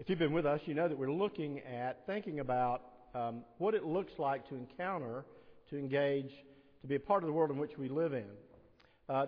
If 0.00 0.08
you've 0.08 0.18
been 0.18 0.32
with 0.32 0.46
us, 0.46 0.62
you 0.64 0.72
know 0.72 0.88
that 0.88 0.96
we're 0.96 1.12
looking 1.12 1.60
at, 1.60 2.06
thinking 2.06 2.40
about 2.40 2.80
um, 3.14 3.42
what 3.58 3.74
it 3.74 3.84
looks 3.84 4.14
like 4.16 4.48
to 4.48 4.54
encounter, 4.54 5.26
to 5.68 5.76
engage, 5.76 6.30
to 6.80 6.86
be 6.86 6.94
a 6.94 6.98
part 6.98 7.22
of 7.22 7.26
the 7.26 7.34
world 7.34 7.50
in 7.50 7.58
which 7.58 7.72
we 7.76 7.90
live 7.90 8.14
in. 8.14 8.24
Uh, 9.10 9.26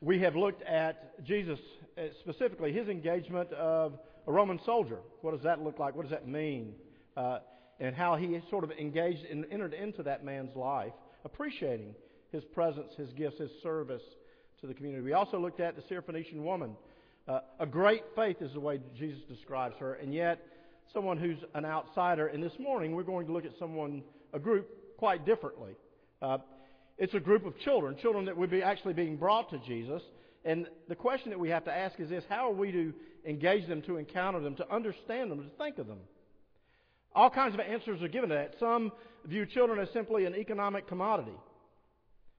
we 0.00 0.18
have 0.18 0.34
looked 0.34 0.60
at 0.64 1.24
Jesus, 1.24 1.60
uh, 1.96 2.00
specifically 2.18 2.72
his 2.72 2.88
engagement 2.88 3.52
of 3.52 3.96
a 4.26 4.32
Roman 4.32 4.58
soldier. 4.66 4.98
What 5.20 5.34
does 5.34 5.44
that 5.44 5.62
look 5.62 5.78
like? 5.78 5.94
What 5.94 6.02
does 6.02 6.10
that 6.10 6.26
mean? 6.26 6.74
Uh, 7.16 7.38
and 7.78 7.94
how 7.94 8.16
he 8.16 8.40
sort 8.50 8.64
of 8.64 8.72
engaged 8.72 9.24
and 9.30 9.46
entered 9.52 9.72
into 9.72 10.02
that 10.02 10.24
man's 10.24 10.56
life, 10.56 10.94
appreciating 11.24 11.94
his 12.32 12.42
presence, 12.42 12.92
his 12.96 13.12
gifts, 13.12 13.38
his 13.38 13.52
service 13.62 14.02
to 14.62 14.66
the 14.66 14.74
community. 14.74 15.04
We 15.04 15.12
also 15.12 15.38
looked 15.38 15.60
at 15.60 15.76
the 15.76 15.82
Syrophoenician 15.82 16.42
woman. 16.42 16.74
Uh, 17.28 17.40
a 17.60 17.66
great 17.66 18.02
faith 18.16 18.36
is 18.40 18.52
the 18.52 18.60
way 18.60 18.80
Jesus 18.98 19.20
describes 19.28 19.76
her, 19.78 19.94
and 19.94 20.12
yet 20.12 20.44
someone 20.92 21.18
who's 21.18 21.38
an 21.54 21.64
outsider. 21.64 22.26
And 22.26 22.42
this 22.42 22.58
morning 22.58 22.94
we're 22.94 23.04
going 23.04 23.26
to 23.26 23.32
look 23.32 23.44
at 23.44 23.52
someone, 23.58 24.02
a 24.32 24.38
group, 24.38 24.68
quite 24.96 25.24
differently. 25.24 25.72
Uh, 26.20 26.38
it's 26.98 27.14
a 27.14 27.20
group 27.20 27.46
of 27.46 27.58
children, 27.60 27.96
children 28.00 28.24
that 28.26 28.36
would 28.36 28.50
be 28.50 28.62
actually 28.62 28.94
being 28.94 29.16
brought 29.16 29.50
to 29.50 29.58
Jesus. 29.58 30.02
And 30.44 30.66
the 30.88 30.96
question 30.96 31.30
that 31.30 31.38
we 31.38 31.48
have 31.50 31.64
to 31.64 31.72
ask 31.72 31.98
is 32.00 32.08
this 32.10 32.24
how 32.28 32.50
are 32.50 32.54
we 32.54 32.72
to 32.72 32.92
engage 33.24 33.68
them, 33.68 33.82
to 33.82 33.96
encounter 33.96 34.40
them, 34.40 34.56
to 34.56 34.72
understand 34.72 35.30
them, 35.30 35.38
to 35.38 35.56
think 35.56 35.78
of 35.78 35.86
them? 35.86 35.98
All 37.14 37.30
kinds 37.30 37.54
of 37.54 37.60
answers 37.60 38.02
are 38.02 38.08
given 38.08 38.30
to 38.30 38.34
that. 38.34 38.54
Some 38.58 38.90
view 39.26 39.46
children 39.46 39.78
as 39.78 39.88
simply 39.92 40.24
an 40.24 40.34
economic 40.34 40.88
commodity. 40.88 41.36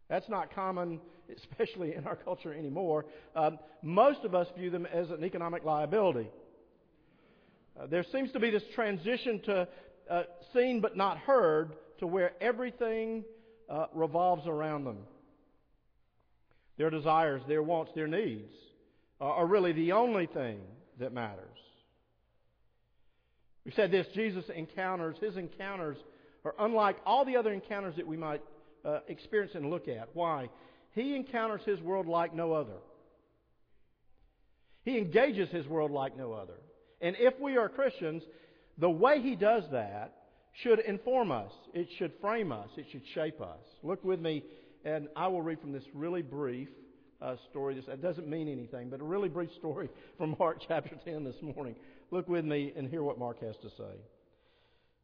That's 0.10 0.28
not 0.28 0.54
common, 0.54 1.00
especially 1.38 1.96
in 1.96 2.06
our 2.06 2.16
culture 2.16 2.54
anymore. 2.54 3.06
Um, 3.36 3.60
most 3.82 4.24
of 4.24 4.36
us 4.36 4.48
view 4.58 4.70
them 4.70 4.86
as 4.86 5.10
an 5.10 5.24
economic 5.24 5.64
liability. 5.64 6.30
Uh, 7.80 7.88
there 7.88 8.06
seems 8.12 8.32
to 8.32 8.40
be 8.40 8.52
this 8.52 8.64
transition 8.76 9.42
to 9.46 9.68
uh, 10.10 10.24
seen 10.54 10.82
but 10.82 10.96
not 10.98 11.18
heard 11.18 11.74
to 12.00 12.08
where 12.08 12.34
everything 12.42 13.24
uh, 13.70 13.86
revolves 13.94 14.48
around 14.48 14.84
them. 14.84 14.98
Their 16.78 16.90
desires, 16.90 17.42
their 17.48 17.64
wants, 17.64 17.92
their 17.96 18.08
needs 18.08 18.52
are 19.22 19.46
really 19.46 19.72
the 19.72 19.94
only 19.94 20.26
thing 20.26 20.60
that 21.00 21.14
matters. 21.14 21.58
We 23.66 23.72
said 23.72 23.92
this 23.92 24.06
Jesus 24.14 24.44
encounters, 24.54 25.16
his 25.22 25.38
encounters 25.38 25.98
are 26.44 26.54
unlike 26.60 26.98
all 27.06 27.24
the 27.24 27.38
other 27.38 27.54
encounters 27.54 27.96
that 27.96 28.06
we 28.06 28.18
might 28.18 28.42
uh, 28.84 29.00
experience 29.08 29.56
and 29.56 29.70
look 29.70 29.88
at. 29.88 30.10
Why? 30.14 30.50
He 30.94 31.16
encounters 31.16 31.62
his 31.66 31.80
world 31.82 32.08
like 32.08 32.34
no 32.34 32.54
other. 32.54 32.78
He 34.86 34.98
engages 34.98 35.50
his 35.50 35.68
world 35.68 35.92
like 35.92 36.18
no 36.18 36.34
other. 36.34 36.56
And 37.02 37.16
if 37.20 37.40
we 37.40 37.58
are 37.58 37.70
Christians, 37.70 38.24
the 38.78 38.90
way 38.90 39.22
he 39.22 39.36
does 39.36 39.64
that 39.72 40.14
should 40.62 40.80
inform 40.80 41.32
us. 41.32 41.52
It 41.74 41.88
should 41.98 42.14
frame 42.22 42.52
us. 42.52 42.70
It 42.78 42.86
should 42.92 43.04
shape 43.14 43.42
us. 43.42 43.60
Look 43.82 44.04
with 44.04 44.20
me, 44.20 44.44
and 44.86 45.08
I 45.16 45.28
will 45.28 45.42
read 45.42 45.60
from 45.60 45.72
this 45.72 45.84
really 45.94 46.22
brief 46.22 46.70
uh, 47.22 47.36
story. 47.50 47.76
This 47.76 47.86
doesn't 48.02 48.28
mean 48.28 48.48
anything, 48.48 48.90
but 48.90 49.02
a 49.02 49.04
really 49.04 49.30
brief 49.30 49.52
story 49.58 49.90
from 50.18 50.36
Mark 50.38 50.62
chapter 50.68 50.96
10 51.04 51.24
this 51.24 51.42
morning. 51.42 51.76
Look 52.12 52.28
with 52.28 52.46
me 52.46 52.74
and 52.76 52.88
hear 52.88 53.04
what 53.04 53.18
Mark 53.18 53.42
has 53.42 53.56
to 53.58 53.70
say. 53.70 53.96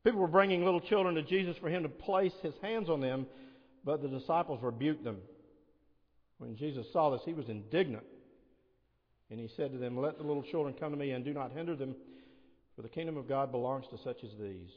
People 0.03 0.21
were 0.21 0.27
bringing 0.27 0.63
little 0.63 0.79
children 0.79 1.15
to 1.15 1.23
Jesus 1.23 1.57
for 1.59 1.69
him 1.69 1.83
to 1.83 1.89
place 1.89 2.33
his 2.41 2.53
hands 2.61 2.89
on 2.89 3.01
them, 3.01 3.25
but 3.83 4.01
the 4.01 4.07
disciples 4.07 4.59
rebuked 4.61 5.03
them. 5.03 5.17
When 6.39 6.55
Jesus 6.55 6.87
saw 6.91 7.11
this, 7.11 7.21
he 7.25 7.33
was 7.33 7.47
indignant. 7.49 8.05
And 9.29 9.39
he 9.39 9.49
said 9.55 9.71
to 9.71 9.77
them, 9.77 9.97
Let 9.97 10.17
the 10.17 10.23
little 10.23 10.43
children 10.43 10.73
come 10.79 10.91
to 10.91 10.97
me 10.97 11.11
and 11.11 11.23
do 11.23 11.33
not 11.33 11.51
hinder 11.51 11.75
them, 11.75 11.95
for 12.75 12.81
the 12.81 12.89
kingdom 12.89 13.17
of 13.17 13.27
God 13.27 13.51
belongs 13.51 13.85
to 13.91 13.97
such 14.03 14.23
as 14.23 14.31
these. 14.39 14.69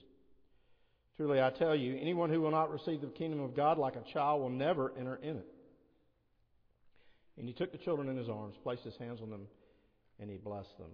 Truly, 1.17 1.41
I 1.41 1.51
tell 1.51 1.75
you, 1.75 1.97
anyone 2.01 2.31
who 2.31 2.41
will 2.41 2.51
not 2.51 2.71
receive 2.71 3.01
the 3.01 3.07
kingdom 3.07 3.41
of 3.41 3.57
God 3.57 3.79
like 3.79 3.97
a 3.97 4.13
child 4.13 4.43
will 4.43 4.51
never 4.51 4.93
enter 4.99 5.17
in 5.17 5.37
it. 5.37 5.47
And 7.39 7.47
he 7.49 7.55
took 7.55 7.73
the 7.73 7.79
children 7.79 8.09
in 8.09 8.17
his 8.17 8.29
arms, 8.29 8.57
placed 8.63 8.83
his 8.83 8.97
hands 8.97 9.21
on 9.23 9.31
them, 9.31 9.47
and 10.21 10.29
he 10.31 10.37
blessed 10.37 10.77
them. 10.79 10.91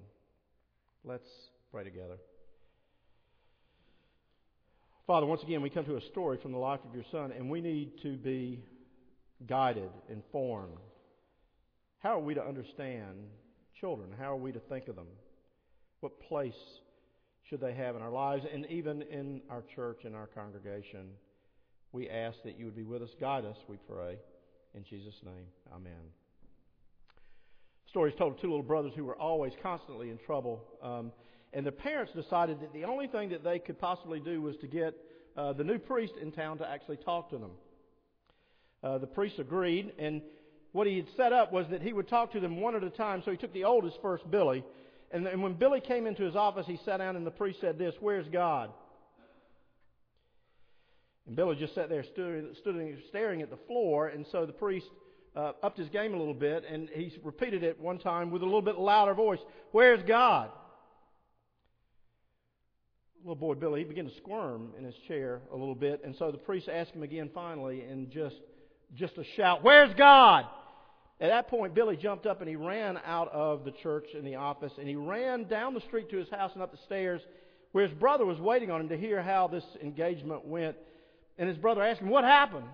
Let's 1.05 1.29
pray 1.73 1.85
together. 1.85 2.19
Father, 5.07 5.27
once 5.27 5.43
again, 5.43 5.63
we 5.63 5.71
come 5.71 5.87
to 5.87 5.97
a 5.97 6.01
story 6.13 6.39
from 6.43 6.53
the 6.53 6.59
life 6.59 6.81
of 6.87 6.95
your 6.95 7.05
son, 7.11 7.33
and 7.33 7.51
we 7.51 7.61
need 7.61 7.93
to 8.03 8.17
be 8.19 8.61
guided, 9.47 9.91
informed. 10.11 10.79
How 11.99 12.19
are 12.19 12.23
we 12.23 12.35
to 12.35 12.45
understand 12.45 13.17
children? 13.81 14.11
How 14.19 14.33
are 14.33 14.37
we 14.37 14.53
to 14.53 14.61
think 14.61 14.89
of 14.89 14.97
them? 14.97 15.09
What 16.01 16.21
place 16.21 16.55
should 17.49 17.61
they 17.61 17.75
have 17.75 17.97
in 17.97 18.03
our 18.03 18.11
lives 18.11 18.45
and 18.53 18.67
even 18.67 19.03
in 19.03 19.41
our 19.51 19.65
church 19.75 20.01
and 20.05 20.15
our 20.15 20.27
congregation? 20.27 21.09
We 21.93 22.09
ask 22.09 22.37
that 22.45 22.59
you 22.59 22.67
would 22.67 22.77
be 22.77 22.85
with 22.85 23.03
us. 23.03 23.11
Guide 23.21 23.45
us, 23.45 23.57
we 23.67 23.77
pray. 23.89 24.19
In 24.75 24.85
Jesus' 24.85 25.21
name, 25.25 25.47
amen. 25.75 25.93
Is 27.87 28.15
told 28.17 28.35
of 28.35 28.41
two 28.41 28.49
little 28.49 28.63
brothers 28.63 28.93
who 28.95 29.05
were 29.05 29.17
always 29.17 29.53
constantly 29.63 30.11
in 30.11 30.19
trouble. 30.19 30.63
Um, 30.83 31.11
and 31.53 31.67
the 31.67 31.73
parents 31.73 32.13
decided 32.13 32.61
that 32.61 32.73
the 32.73 32.85
only 32.85 33.09
thing 33.09 33.31
that 33.31 33.43
they 33.43 33.59
could 33.59 33.79
possibly 33.79 34.21
do 34.21 34.41
was 34.43 34.57
to 34.59 34.67
get 34.69 34.95
uh, 35.37 35.53
the 35.55 35.65
new 35.65 35.79
priest 35.79 36.13
in 36.21 36.31
town 36.31 36.59
to 36.59 36.69
actually 36.69 36.99
talk 36.99 37.31
to 37.31 37.39
them. 37.39 37.53
Uh, 38.83 38.99
the 38.99 39.07
priest 39.07 39.39
agreed, 39.39 39.93
and 39.99 40.23
what 40.73 40.87
he 40.87 40.97
had 40.97 41.07
set 41.17 41.33
up 41.33 41.53
was 41.53 41.67
that 41.71 41.83
he 41.83 41.93
would 41.93 42.09
talk 42.09 42.33
to 42.33 42.41
them 42.41 42.61
one 42.61 42.77
at 42.77 42.85
a 42.85 42.91
time. 42.91 43.23
So 43.25 43.31
he 43.31 43.37
took 43.37 43.53
the 43.53 43.65
oldest 43.65 44.01
first, 44.01 44.31
Billy, 44.31 44.65
and, 45.11 45.27
and 45.27 45.43
when 45.43 45.55
Billy 45.55 45.81
came 45.81 46.07
into 46.07 46.23
his 46.23 46.37
office, 46.37 46.67
he 46.67 46.79
sat 46.85 46.99
down, 46.99 47.17
and 47.17 47.27
the 47.27 47.31
priest 47.31 47.61
said 47.61 47.79
this, 47.79 47.95
"Where's 48.01 48.29
God?" 48.29 48.71
And 51.27 51.35
Billy 51.35 51.57
just 51.57 51.75
sat 51.75 51.89
there, 51.89 52.05
stood, 52.05 52.57
stood 52.59 52.99
staring 53.09 53.43
at 53.43 53.51
the 53.51 53.59
floor, 53.67 54.09
and 54.09 54.27
so 54.31 54.47
the 54.47 54.53
priest 54.53 54.87
uh, 55.35 55.53
upped 55.63 55.79
his 55.79 55.89
game 55.89 56.15
a 56.15 56.17
little 56.17 56.35
bit, 56.35 56.65
and 56.71 56.89
he 56.91 57.13
repeated 57.25 57.63
it 57.63 57.81
one 57.81 57.99
time 57.99 58.31
with 58.31 58.43
a 58.43 58.45
little 58.45 58.63
bit 58.63 58.79
louder 58.79 59.15
voice, 59.15 59.41
"Where's 59.73 60.03
God?" 60.05 60.51
little 63.23 63.35
boy 63.35 63.55
Billy, 63.55 63.81
he 63.81 63.85
began 63.85 64.05
to 64.05 64.15
squirm 64.15 64.73
in 64.79 64.85
his 64.85 64.95
chair 65.09 65.43
a 65.53 65.57
little 65.57 65.75
bit, 65.75 66.03
and 66.05 66.15
so 66.15 66.31
the 66.31 66.39
priest 66.39 66.69
asked 66.69 66.93
him 66.93 67.03
again 67.03 67.29
finally 67.35 67.83
in 67.83 68.09
just 68.11 68.37
just 68.95 69.19
a 69.19 69.25
shout, 69.37 69.63
Where's 69.63 69.93
God? 69.95 70.47
At 71.21 71.29
that 71.29 71.49
point, 71.49 71.75
Billy 71.75 71.97
jumped 71.97 72.27
up 72.27 72.41
and 72.41 72.49
he 72.49 72.55
ran 72.55 72.99
out 73.05 73.33
of 73.33 73.65
the 73.65 73.73
church 73.73 74.07
in 74.17 74.25
the 74.25 74.37
office 74.37 74.73
and 74.79 74.87
he 74.87 74.95
ran 74.95 75.45
down 75.45 75.75
the 75.75 75.81
street 75.81 76.11
to 76.11 76.17
his 76.17 76.31
house 76.31 76.53
and 76.55 76.63
up 76.63 76.71
the 76.71 76.79
stairs 76.87 77.21
where 77.73 77.87
his 77.87 77.97
brother 77.99 78.25
was 78.25 78.39
waiting 78.39 78.71
on 78.71 78.83
him 78.83 78.89
to 78.89 78.97
hear 78.97 79.21
how 79.21 79.49
this 79.49 79.65
engagement 79.83 80.47
went. 80.47 80.77
And 81.37 81.49
his 81.49 81.59
brother 81.59 81.83
asked 81.83 82.01
him, 82.01 82.09
What 82.09 82.25
happened? 82.25 82.67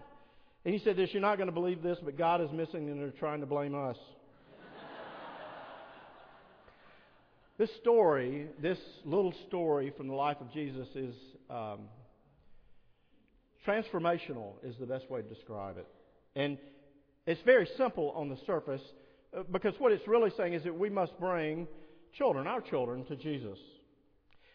And 0.64 0.74
he 0.74 0.80
said 0.80 0.96
this, 0.96 1.10
You're 1.12 1.22
not 1.22 1.36
going 1.36 1.48
to 1.48 1.54
believe 1.54 1.82
this, 1.82 1.98
but 2.04 2.18
God 2.18 2.42
is 2.42 2.50
missing 2.52 2.90
and 2.90 3.00
they're 3.00 3.18
trying 3.18 3.40
to 3.40 3.46
blame 3.46 3.74
us. 3.74 3.96
this 7.58 7.70
story, 7.80 8.48
this 8.60 8.78
little 9.06 9.32
story 9.48 9.90
from 9.96 10.08
the 10.08 10.14
life 10.14 10.36
of 10.40 10.52
Jesus 10.52 10.86
is 10.94 11.14
um, 11.48 11.88
transformational, 13.66 14.52
is 14.62 14.76
the 14.78 14.86
best 14.86 15.10
way 15.10 15.22
to 15.22 15.28
describe 15.28 15.78
it. 15.78 15.86
And 16.36 16.58
it's 17.26 17.40
very 17.42 17.68
simple 17.76 18.10
on 18.10 18.28
the 18.28 18.38
surface 18.46 18.82
uh, 19.36 19.42
because 19.50 19.74
what 19.78 19.92
it's 19.92 20.06
really 20.06 20.30
saying 20.36 20.54
is 20.54 20.64
that 20.64 20.78
we 20.78 20.90
must 20.90 21.18
bring 21.18 21.66
children, 22.16 22.46
our 22.46 22.60
children, 22.60 23.04
to 23.06 23.16
Jesus. 23.16 23.58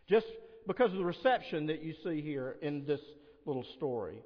Just 0.07 0.27
because 0.67 0.91
of 0.91 0.97
the 0.97 1.05
reception 1.05 1.67
that 1.67 1.83
you 1.83 1.93
see 2.03 2.21
here 2.21 2.57
in 2.61 2.85
this 2.85 3.01
little 3.45 3.65
story. 3.77 4.21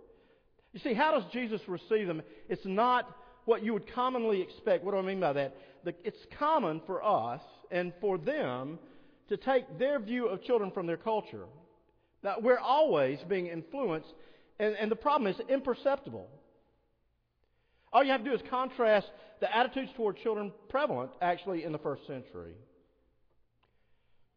You 0.74 0.80
see, 0.80 0.94
how 0.94 1.12
does 1.12 1.24
Jesus 1.32 1.62
receive 1.68 2.08
them? 2.08 2.22
It's 2.50 2.66
not 2.66 3.16
what 3.46 3.64
you 3.64 3.74
would 3.74 3.92
commonly 3.94 4.42
expect. 4.42 4.84
What 4.84 4.92
do 4.92 4.98
I 4.98 5.04
mean 5.04 5.20
by 5.20 5.34
that? 5.34 5.56
It's 5.86 6.26
common 6.38 6.82
for 6.86 7.04
us 7.04 7.42
and 7.72 7.94
for 8.02 8.18
them 8.18 8.80
to 9.30 9.38
take 9.38 9.80
their 9.80 10.00
view 10.00 10.28
of 10.28 10.44
children 10.44 10.72
from 10.72 10.88
their 10.88 10.98
culture. 10.98 11.46
Now, 12.24 12.36
we're 12.42 12.60
always 12.60 13.20
being 13.28 13.48
influenced, 13.48 14.14
and, 14.60 14.76
and 14.76 14.90
the 14.90 14.96
problem 14.96 15.32
is 15.32 15.40
imperceptible. 15.50 16.28
All 17.94 18.04
you 18.04 18.12
have 18.12 18.24
to 18.24 18.30
do 18.30 18.36
is 18.36 18.42
contrast 18.50 19.08
the 19.40 19.56
attitudes 19.56 19.92
toward 19.96 20.18
children 20.18 20.52
prevalent 20.68 21.12
actually 21.22 21.64
in 21.64 21.72
the 21.72 21.78
first 21.78 22.08
century. 22.08 22.56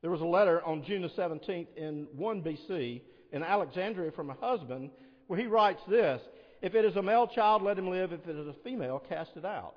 There 0.02 0.10
was 0.10 0.20
a 0.20 0.26
letter 0.26 0.62
on 0.62 0.84
June 0.84 1.02
the 1.02 1.08
17th 1.08 1.66
in 1.76 2.06
1 2.14 2.42
BC 2.42 3.00
in 3.32 3.42
Alexandria 3.42 4.12
from 4.12 4.30
a 4.30 4.34
husband 4.34 4.90
where 5.26 5.38
he 5.38 5.46
writes 5.46 5.80
this 5.88 6.20
If 6.60 6.74
it 6.74 6.84
is 6.84 6.96
a 6.96 7.02
male 7.02 7.26
child, 7.26 7.62
let 7.62 7.78
him 7.78 7.88
live. 7.88 8.12
If 8.12 8.28
it 8.28 8.36
is 8.36 8.46
a 8.46 8.54
female, 8.62 9.02
cast 9.08 9.30
it 9.36 9.44
out. 9.44 9.74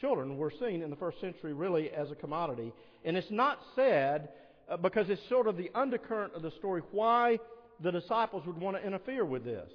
Children 0.00 0.36
were 0.36 0.52
seen 0.60 0.82
in 0.82 0.90
the 0.90 0.96
first 0.96 1.20
century 1.20 1.52
really 1.54 1.90
as 1.90 2.10
a 2.10 2.14
commodity. 2.14 2.72
And 3.04 3.16
it's 3.16 3.30
not 3.30 3.58
said, 3.74 4.28
uh, 4.68 4.76
because 4.76 5.10
it's 5.10 5.28
sort 5.28 5.48
of 5.48 5.56
the 5.56 5.70
undercurrent 5.74 6.34
of 6.34 6.42
the 6.42 6.50
story, 6.52 6.82
why 6.92 7.38
the 7.82 7.90
disciples 7.90 8.46
would 8.46 8.58
want 8.58 8.76
to 8.76 8.86
interfere 8.86 9.24
with 9.24 9.44
this. 9.44 9.70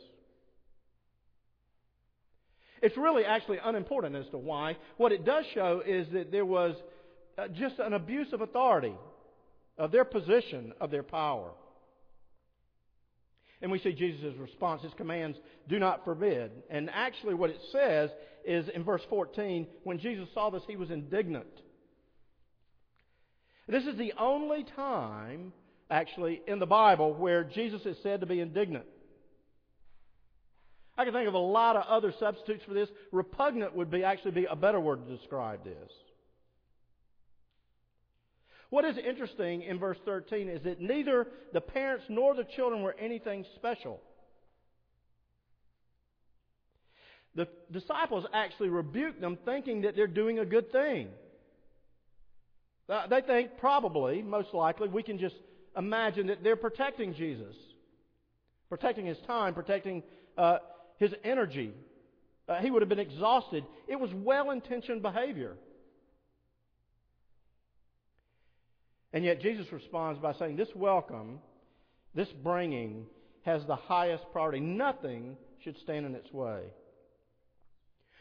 It's 2.81 2.97
really 2.97 3.25
actually 3.25 3.59
unimportant 3.63 4.15
as 4.15 4.27
to 4.29 4.37
why. 4.37 4.77
What 4.97 5.11
it 5.11 5.25
does 5.25 5.45
show 5.53 5.81
is 5.85 6.07
that 6.13 6.31
there 6.31 6.45
was 6.45 6.75
uh, 7.37 7.47
just 7.49 7.79
an 7.79 7.93
abuse 7.93 8.31
of 8.33 8.41
authority. 8.41 8.95
of 9.79 9.91
their 9.91 10.03
position, 10.05 10.73
of 10.79 10.91
their 10.91 11.03
power. 11.03 11.51
And 13.61 13.71
we 13.71 13.79
see 13.79 13.93
Jesus' 13.93 14.35
response. 14.37 14.83
His 14.83 14.93
commands 14.95 15.37
do 15.67 15.79
not 15.79 16.05
forbid. 16.05 16.51
And 16.69 16.89
actually, 16.93 17.33
what 17.33 17.49
it 17.49 17.59
says 17.71 18.09
is 18.45 18.69
in 18.69 18.83
verse 18.83 19.01
14, 19.09 19.67
when 19.83 19.99
Jesus 19.99 20.27
saw 20.33 20.49
this, 20.49 20.63
he 20.67 20.75
was 20.75 20.91
indignant. 20.91 21.47
This 23.67 23.85
is 23.85 23.97
the 23.97 24.13
only 24.19 24.65
time, 24.75 25.53
actually, 25.89 26.41
in 26.47 26.59
the 26.59 26.65
Bible 26.65 27.13
where 27.13 27.43
Jesus 27.43 27.81
is 27.85 27.97
said 28.03 28.21
to 28.21 28.25
be 28.25 28.39
indignant. 28.39 28.85
I 30.99 31.05
can 31.05 31.13
think 31.13 31.29
of 31.29 31.33
a 31.33 31.37
lot 31.37 31.77
of 31.77 31.83
other 31.87 32.13
substitutes 32.19 32.65
for 32.67 32.73
this. 32.73 32.89
Repugnant 33.13 33.73
would 33.73 33.89
be 33.89 34.03
actually 34.03 34.31
be 34.31 34.45
a 34.51 34.55
better 34.55 34.81
word 34.81 35.07
to 35.07 35.15
describe 35.15 35.63
this. 35.63 35.89
What 38.69 38.83
is 38.83 38.97
interesting 38.97 39.61
in 39.61 39.79
verse 39.79 39.97
13 40.03 40.49
is 40.49 40.61
that 40.63 40.81
neither 40.81 41.27
the 41.53 41.61
parents 41.61 42.03
nor 42.09 42.35
the 42.35 42.43
children 42.43 42.83
were 42.83 42.97
anything 42.99 43.45
special. 43.55 44.01
The 47.33 47.47
disciples 47.71 48.25
actually 48.33 48.67
rebuke 48.67 49.21
them 49.21 49.37
thinking 49.45 49.83
that 49.83 49.95
they're 49.95 50.05
doing 50.05 50.39
a 50.39 50.45
good 50.45 50.69
thing. 50.69 51.07
Uh, 52.89 53.07
they 53.07 53.21
think 53.21 53.51
probably, 53.57 54.21
most 54.21 54.53
likely, 54.53 54.89
we 54.89 55.03
can 55.03 55.17
just 55.17 55.35
imagine 55.77 56.27
that 56.27 56.43
they're 56.43 56.57
protecting 56.57 57.13
Jesus, 57.13 57.55
protecting 58.67 59.05
his 59.05 59.17
time, 59.25 59.53
protecting 59.53 60.03
uh, 60.37 60.57
his 60.99 61.13
energy. 61.23 61.73
Uh, 62.47 62.59
he 62.59 62.69
would 62.69 62.81
have 62.81 62.89
been 62.89 62.99
exhausted. 62.99 63.63
It 63.87 63.99
was 63.99 64.11
well 64.13 64.51
intentioned 64.51 65.01
behavior. 65.01 65.55
And 69.11 69.25
yet 69.25 69.41
Jesus 69.41 69.71
responds 69.71 70.19
by 70.19 70.33
saying, 70.33 70.55
This 70.55 70.69
welcome, 70.75 71.39
this 72.13 72.29
bringing, 72.43 73.05
has 73.43 73.65
the 73.65 73.75
highest 73.75 74.23
priority. 74.31 74.59
Nothing 74.59 75.37
should 75.63 75.77
stand 75.79 76.05
in 76.05 76.13
its 76.13 76.31
way. 76.31 76.61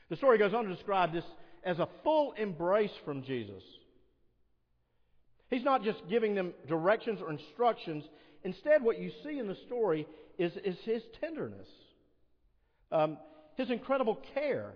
The 0.09 0.17
story 0.17 0.39
goes 0.39 0.55
on 0.55 0.65
to 0.65 0.75
describe 0.75 1.13
this 1.13 1.25
as 1.65 1.79
a 1.79 1.89
full 2.03 2.33
embrace 2.33 2.93
from 3.05 3.23
Jesus. 3.23 3.63
He's 5.51 5.65
not 5.65 5.83
just 5.83 5.99
giving 6.09 6.35
them 6.35 6.53
directions 6.67 7.21
or 7.21 7.31
instructions. 7.31 8.05
Instead, 8.45 8.83
what 8.83 8.99
you 8.99 9.11
see 9.25 9.39
in 9.39 9.49
the 9.49 9.57
story 9.67 10.07
is, 10.39 10.53
is 10.65 10.77
his 10.85 11.03
tenderness, 11.21 11.69
um, 12.93 13.19
his 13.57 13.71
incredible 13.71 14.19
care. 14.35 14.73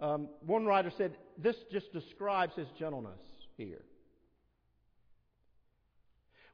Um, 0.00 0.28
one 0.44 0.66
writer 0.66 0.92
said, 0.96 1.16
This 1.38 1.56
just 1.72 1.92
describes 1.92 2.54
his 2.54 2.68
gentleness 2.78 3.18
here. 3.56 3.82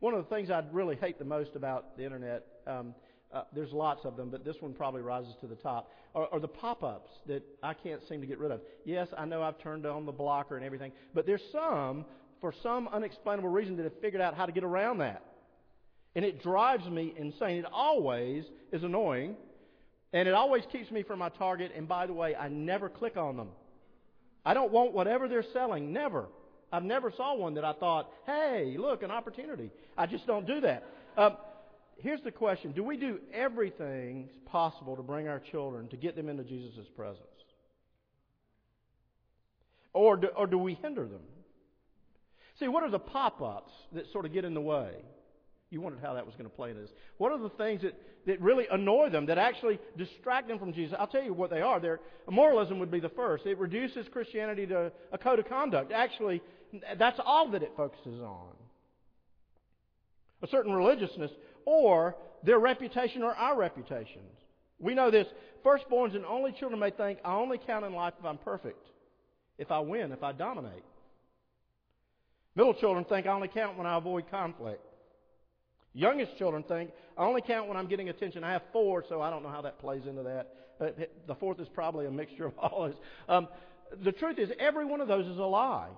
One 0.01 0.15
of 0.15 0.29
the 0.29 0.35
things 0.35 0.51
I'd 0.51 0.73
really 0.75 0.97
hate 0.97 1.19
the 1.19 1.25
most 1.25 1.55
about 1.55 1.97
the 1.97 2.05
internet, 2.05 2.45
um, 2.67 2.95
uh, 3.33 3.45
there's 3.55 3.73
lots 3.73 4.05
of 4.05 4.17
them, 4.17 4.31
but 4.31 4.45
this 4.45 4.57
one 4.61 4.73
probably 4.73 5.01
rises 5.01 5.35
to 5.41 5.47
the 5.47 5.55
top, 5.55 5.91
are, 6.15 6.29
are 6.33 6.41
the 6.41 6.49
pop 6.49 6.83
ups 6.83 7.11
that 7.27 7.43
I 7.63 7.75
can't 7.75 8.01
seem 8.09 8.21
to 8.21 8.27
get 8.27 8.39
rid 8.39 8.51
of. 8.51 8.61
Yes, 8.85 9.09
I 9.17 9.25
know 9.25 9.43
I've 9.43 9.59
turned 9.59 9.87
on 9.87 10.05
the 10.05 10.13
blocker 10.13 10.57
and 10.57 10.65
everything, 10.65 10.93
but 11.15 11.25
there's 11.25 11.43
some, 11.53 12.05
for 12.41 12.53
some 12.63 12.89
unexplainable 12.89 13.49
reason, 13.49 13.77
that 13.77 13.85
have 13.85 14.01
figured 14.01 14.21
out 14.21 14.35
how 14.35 14.45
to 14.45 14.53
get 14.53 14.65
around 14.65 14.99
that. 14.99 15.23
And 16.15 16.25
it 16.25 16.43
drives 16.43 16.87
me 16.89 17.15
insane. 17.17 17.59
It 17.59 17.67
always 17.73 18.45
is 18.71 18.83
annoying, 18.83 19.37
and 20.13 20.29
it 20.29 20.35
always 20.35 20.65
keeps 20.71 20.91
me 20.91 21.03
from 21.03 21.19
my 21.19 21.31
target. 21.31 21.73
And 21.77 21.89
by 21.89 22.07
the 22.07 22.13
way, 22.13 22.35
I 22.37 22.49
never 22.49 22.89
click 22.89 23.17
on 23.17 23.37
them. 23.37 23.49
I 24.45 24.55
don't 24.55 24.73
want 24.73 24.93
whatever 24.93 25.29
they're 25.29 25.45
selling. 25.53 25.93
Never. 25.93 26.27
I've 26.73 26.85
never 26.85 27.11
saw 27.11 27.35
one 27.35 27.55
that 27.55 27.65
I 27.65 27.73
thought, 27.75 28.11
hey, 28.27 28.77
look, 28.79 29.03
an 29.03 29.11
opportunity. 29.11 29.71
I 29.97 30.07
just 30.07 30.27
don't 30.27 30.47
do 30.47 30.61
that. 30.63 30.85
Um, 31.17 31.37
here's 31.99 32.23
the 32.23 32.31
question 32.31 32.73
Do 32.73 32.83
we 32.83 32.97
do 32.97 33.21
everything 33.33 34.29
possible 34.47 34.97
to 34.97 35.03
bring 35.03 35.29
our 35.29 35.39
children, 35.39 35.89
to 35.89 35.97
get 35.97 36.17
them 36.17 36.29
into 36.29 36.45
Jesus' 36.45 36.87
presence? 36.97 37.27
Or 39.93 40.17
do, 40.17 40.29
or 40.29 40.47
do 40.47 40.59
we 40.59 40.75
hinder 40.75 41.07
them? 41.07 41.21
See, 42.59 42.69
what 42.69 42.83
are 42.83 42.91
the 42.91 42.99
pop 42.99 43.43
ups 43.43 43.73
that 43.93 44.11
sort 44.13 44.25
of 44.25 44.33
get 44.33 44.45
in 44.45 44.55
the 44.55 44.61
way? 44.61 44.93
You 45.73 45.81
wondered 45.81 46.03
how 46.03 46.13
that 46.13 46.27
was 46.27 46.35
going 46.35 46.49
to 46.49 46.55
play 46.55 46.71
in 46.71 46.77
this. 46.77 46.91
What 47.17 47.33
are 47.33 47.39
the 47.39 47.49
things 47.49 47.81
that, 47.81 47.95
that 48.27 48.39
really 48.43 48.67
annoy 48.71 49.09
them, 49.09 49.25
that 49.27 49.39
actually 49.39 49.79
distract 49.97 50.47
them 50.47 50.59
from 50.59 50.75
Jesus? 50.75 50.95
I'll 50.99 51.07
tell 51.07 51.23
you 51.23 51.33
what 51.33 51.49
they 51.49 51.63
are. 51.63 51.81
They're, 51.81 51.99
moralism 52.31 52.79
would 52.79 52.91
be 52.91 53.01
the 53.01 53.09
first. 53.09 53.47
It 53.47 53.57
reduces 53.57 54.07
Christianity 54.13 54.67
to 54.67 54.93
a 55.13 55.17
code 55.17 55.39
of 55.39 55.49
conduct. 55.49 55.91
Actually, 55.91 56.43
that's 56.99 57.19
all 57.25 57.51
that 57.53 57.63
it 57.63 57.73
focuses 57.75 58.21
on. 58.21 58.53
A 60.43 60.47
certain 60.49 60.75
religiousness, 60.75 61.31
or 61.65 62.17
their 62.45 62.59
reputation 62.59 63.23
or 63.23 63.35
our 63.35 63.57
reputations. 63.57 64.37
We 64.79 64.95
know 64.95 65.11
this. 65.11 65.27
Firstborns 65.65 66.15
and 66.15 66.27
only 66.27 66.53
children 66.53 66.81
may 66.81 66.91
think, 66.91 67.19
I 67.25 67.35
only 67.37 67.57
count 67.57 67.87
in 67.87 67.95
life 67.95 68.13
if 68.19 68.27
I'm 68.27 68.37
perfect, 68.37 68.85
if 69.57 69.71
I 69.71 69.81
win, 69.81 70.13
if 70.13 70.23
I 70.23 70.33
dominate. 70.33 70.85
Middle 72.57 72.75
children 72.75 73.07
think 73.07 73.27
I 73.27 73.31
only 73.31 73.49
count 73.49 73.79
when 73.79 73.87
I 73.87 73.97
avoid 73.97 74.31
conflict. 74.31 74.85
Youngest 75.95 76.39
children 76.39 76.63
think, 76.63 76.91
I 77.19 77.25
only 77.25 77.43
count 77.43 77.69
when 77.69 77.77
I'm 77.77 77.89
getting 77.89 78.09
attention. 78.09 78.45
I 78.45 78.53
have 78.53 78.63
four, 78.73 79.05
so 79.09 79.21
I 79.21 79.31
don't 79.31 79.43
know 79.43 79.51
how 79.51 79.63
that 79.63 79.79
plays 79.79 80.07
into 80.07 80.23
that. 80.23 80.49
The 81.27 81.35
fourth 81.35 81.61
is 81.61 81.69
probably 81.69 82.07
a 82.07 82.11
mixture 82.11 82.47
of 82.47 82.59
all 82.59 82.89
this. 82.89 82.97
Um, 83.29 83.49
the 84.03 84.13
truth 84.13 84.39
is, 84.39 84.51
every 84.59 84.87
one 84.87 85.01
of 85.01 85.09
those 85.09 85.27
is 85.27 85.39
a 85.39 85.45
lie. 85.45 85.91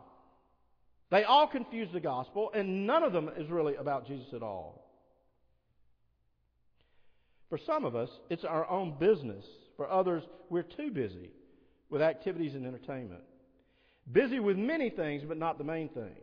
They 1.11 1.23
all 1.23 1.47
confuse 1.47 1.89
the 1.93 2.01
gospel, 2.01 2.51
and 2.53 2.87
none 2.87 3.05
of 3.05 3.13
them 3.13 3.31
is 3.37 3.49
really 3.49 3.77
about 3.77 4.07
Jesus 4.07 4.27
at 4.35 4.43
all. 4.43 4.85
For 7.51 7.59
some 7.59 7.85
of 7.85 7.95
us, 7.95 8.11
it's 8.31 8.45
our 8.45 8.69
own 8.69 8.97
business. 8.99 9.45
For 9.77 9.89
others, 9.89 10.25
we're 10.51 10.63
too 10.63 10.91
busy 10.91 11.31
with 11.89 12.03
activities 12.03 12.55
and 12.55 12.67
entertainment. 12.67 13.23
Busy 14.11 14.41
with 14.41 14.57
many 14.57 14.91
things, 14.91 15.23
but 15.27 15.37
not 15.37 15.57
the 15.57 15.65
main 15.65 15.89
thing. 15.89 16.17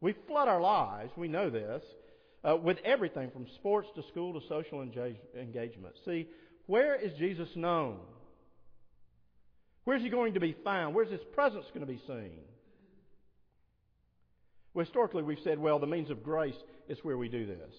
We 0.00 0.14
flood 0.28 0.46
our 0.46 0.60
lives, 0.60 1.10
we 1.16 1.26
know 1.26 1.50
this, 1.50 1.82
uh, 2.46 2.56
with 2.56 2.78
everything 2.84 3.30
from 3.30 3.46
sports 3.56 3.88
to 3.96 4.02
school 4.08 4.38
to 4.38 4.46
social 4.48 4.80
engagement. 4.80 5.94
See, 6.04 6.28
where 6.66 6.94
is 6.94 7.12
Jesus 7.18 7.48
known? 7.56 7.98
Where's 9.84 10.02
he 10.02 10.08
going 10.08 10.34
to 10.34 10.40
be 10.40 10.56
found? 10.64 10.94
Where's 10.94 11.10
his 11.10 11.20
presence 11.34 11.64
going 11.74 11.86
to 11.86 11.92
be 11.92 12.00
seen? 12.06 12.38
Well, 14.74 14.84
historically, 14.84 15.22
we've 15.22 15.38
said, 15.42 15.58
well, 15.58 15.78
the 15.78 15.86
means 15.86 16.10
of 16.10 16.22
grace 16.22 16.56
is 16.88 16.98
where 17.02 17.16
we 17.16 17.28
do 17.28 17.46
this. 17.46 17.74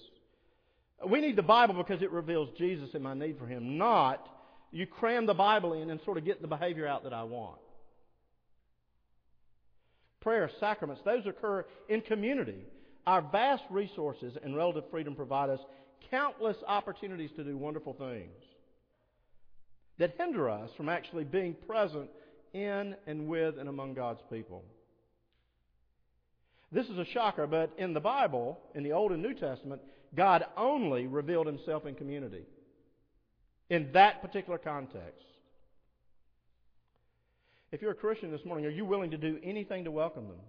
We 1.08 1.22
need 1.22 1.36
the 1.36 1.44
Bible 1.44 1.76
because 1.76 2.02
it 2.02 2.12
reveals 2.12 2.50
Jesus 2.58 2.90
and 2.94 3.04
my 3.04 3.14
need 3.14 3.38
for 3.38 3.46
him, 3.46 3.78
not 3.78 4.28
you 4.72 4.88
cram 4.88 5.26
the 5.26 5.34
Bible 5.34 5.74
in 5.74 5.90
and 5.90 6.00
sort 6.04 6.18
of 6.18 6.26
get 6.26 6.42
the 6.42 6.48
behavior 6.48 6.88
out 6.88 7.04
that 7.04 7.14
I 7.14 7.24
want. 7.24 7.60
Prayer, 10.22 10.50
sacraments, 10.60 11.02
those 11.06 11.26
occur 11.26 11.66
in 11.88 12.02
community. 12.02 12.66
Our 13.08 13.22
vast 13.22 13.64
resources 13.70 14.36
and 14.44 14.54
relative 14.54 14.84
freedom 14.92 15.16
provide 15.16 15.50
us 15.50 15.62
countless 16.12 16.58
opportunities 16.68 17.32
to 17.38 17.44
do 17.46 17.58
wonderful 17.58 17.94
things 17.94 18.36
that 19.98 20.16
hinder 20.18 20.50
us 20.50 20.70
from 20.76 20.90
actually 20.90 21.24
being 21.24 21.56
present 21.66 22.10
in 22.54 22.96
and 23.08 23.30
with 23.30 23.58
and 23.58 23.70
among 23.70 23.94
God's 23.94 24.20
people. 24.30 24.66
This 26.70 26.88
is 26.88 26.98
a 26.98 27.06
shocker, 27.06 27.48
but 27.48 27.72
in 27.78 27.94
the 27.94 28.02
Bible, 28.02 28.60
in 28.76 28.84
the 28.84 28.92
Old 28.92 29.14
and 29.14 29.24
New 29.24 29.34
Testament, 29.34 29.82
God 30.14 30.46
only 30.58 31.08
revealed 31.08 31.48
himself 31.48 31.86
in 31.86 31.96
community. 31.96 32.44
In 33.70 33.90
that 33.94 34.22
particular 34.22 34.58
context. 34.58 35.24
If 37.72 37.82
you're 37.82 37.92
a 37.92 37.96
Christian 37.96 38.32
this 38.32 38.44
morning, 38.44 38.66
are 38.66 38.70
you 38.70 38.84
willing 38.84 39.12
to 39.12 39.18
do 39.18 39.40
anything 39.44 39.86
to 39.86 39.92
welcome 39.92 40.28
them? 40.28 40.40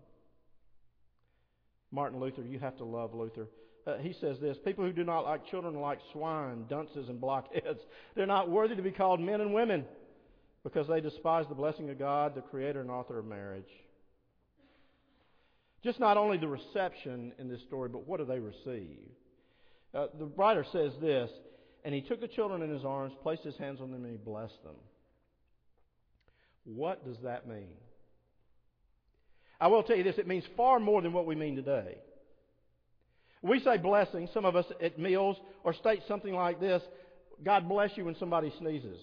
Martin 1.91 2.21
Luther, 2.21 2.43
you 2.43 2.59
have 2.59 2.77
to 2.79 2.85
love 2.85 3.15
Luther. 3.15 3.49
Uh, 3.87 3.97
he 3.99 4.15
says 4.21 4.39
this 4.41 4.57
People 4.65 4.85
who 4.85 4.93
do 4.93 5.05
not 5.05 5.21
like 5.21 5.47
children 5.47 5.77
are 5.77 5.81
like 5.81 6.01
swine, 6.13 6.67
dunces, 6.69 7.09
and 7.09 7.21
blockheads. 7.21 7.81
They're 8.15 8.27
not 8.27 8.51
worthy 8.51 8.77
to 8.77 8.83
be 8.83 8.91
called 8.91 9.21
men 9.21 9.41
and 9.41 9.55
women 9.55 9.85
because 10.63 10.89
they 10.89 11.01
despise 11.01 11.47
the 11.49 11.55
blessing 11.55 11.89
of 11.91 11.99
God, 11.99 12.35
the 12.35 12.43
creator 12.43 12.81
and 12.81 12.91
author 12.91 13.19
of 13.19 13.27
marriage. 13.27 13.69
Just 15.83 16.01
not 16.01 16.17
only 16.17 16.39
the 16.39 16.49
reception 16.49 17.33
in 17.39 17.49
this 17.49 17.63
story, 17.63 17.89
but 17.89 18.07
what 18.07 18.19
do 18.19 18.27
they 18.27 18.41
receive? 18.41 18.99
Uh, 19.95 20.07
the 20.19 20.27
writer 20.37 20.65
says 20.73 20.93
this 21.01 21.31
And 21.85 21.95
he 21.95 22.03
took 22.03 22.21
the 22.21 22.29
children 22.29 22.63
in 22.63 22.71
his 22.71 22.85
arms, 22.85 23.15
placed 23.23 23.45
his 23.45 23.57
hands 23.57 23.81
on 23.81 23.91
them, 23.91 24.05
and 24.05 24.13
he 24.13 24.19
blessed 24.19 24.63
them. 24.65 24.75
What 26.65 27.07
does 27.07 27.17
that 27.23 27.49
mean? 27.49 27.69
I 29.61 29.67
will 29.69 29.83
tell 29.83 29.97
you 29.97 30.05
this, 30.05 30.19
it 30.19 30.27
means 30.27 30.45
far 30.57 30.79
more 30.79 31.03
than 31.03 31.13
what 31.13 31.27
we 31.27 31.35
mean 31.35 31.57
today. 31.57 31.99
We 33.43 33.61
say 33.61 33.77
blessing, 33.77 34.29
some 34.33 34.45
of 34.45 34.57
us 34.57 34.67
at 34.83 34.99
meals, 34.99 35.37
or 35.65 35.73
state 35.73 36.03
something 36.09 36.35
like 36.35 36.61
this 36.61 36.83
God 37.45 37.69
bless 37.69 37.97
you 37.97 38.05
when 38.05 38.17
somebody 38.17 38.53
sneezes. 38.59 38.99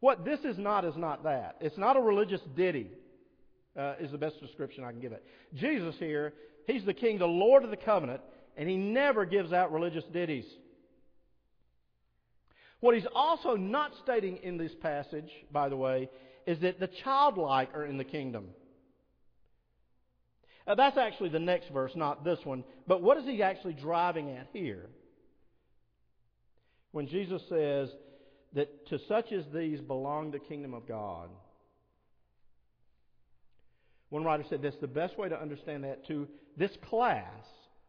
What 0.00 0.24
this 0.24 0.40
is 0.40 0.58
not 0.58 0.84
is 0.84 0.96
not 0.96 1.24
that. 1.24 1.56
It's 1.60 1.76
not 1.78 1.96
a 1.96 2.00
religious 2.00 2.40
ditty. 2.56 2.90
uh, 3.76 3.94
is 4.00 4.10
the 4.10 4.18
best 4.18 4.40
description 4.40 4.84
I 4.84 4.90
can 4.90 5.00
give 5.00 5.12
it. 5.12 5.24
Jesus 5.54 5.94
here, 5.98 6.32
he's 6.66 6.84
the 6.84 6.94
king, 6.94 7.18
the 7.18 7.26
Lord 7.26 7.64
of 7.64 7.70
the 7.70 7.76
covenant, 7.76 8.20
and 8.56 8.68
he 8.68 8.76
never 8.76 9.24
gives 9.24 9.52
out 9.52 9.72
religious 9.72 10.04
ditties. 10.12 10.46
What 12.80 12.94
he's 12.94 13.06
also 13.14 13.56
not 13.56 13.92
stating 14.02 14.38
in 14.38 14.58
this 14.58 14.72
passage, 14.80 15.30
by 15.50 15.68
the 15.68 15.76
way, 15.76 16.08
is 16.46 16.58
that 16.60 16.78
the 16.78 16.88
childlike 17.04 17.74
are 17.74 17.84
in 17.84 17.98
the 17.98 18.04
kingdom. 18.04 18.48
Uh, 20.66 20.74
that's 20.74 20.98
actually 20.98 21.28
the 21.28 21.38
next 21.38 21.68
verse, 21.68 21.92
not 21.94 22.24
this 22.24 22.38
one. 22.44 22.64
But 22.86 23.02
what 23.02 23.16
is 23.18 23.24
he 23.24 23.42
actually 23.42 23.74
driving 23.74 24.30
at 24.30 24.48
here? 24.52 24.88
When 26.92 27.06
Jesus 27.06 27.42
says 27.48 27.90
that 28.54 28.86
to 28.88 28.98
such 29.06 29.32
as 29.32 29.44
these 29.54 29.80
belong 29.80 30.30
the 30.30 30.38
kingdom 30.38 30.74
of 30.74 30.88
God. 30.88 31.28
One 34.08 34.24
writer 34.24 34.44
said 34.48 34.62
this 34.62 34.74
the 34.80 34.86
best 34.86 35.18
way 35.18 35.28
to 35.28 35.40
understand 35.40 35.84
that 35.84 36.06
to 36.08 36.26
this 36.56 36.70
class 36.88 37.44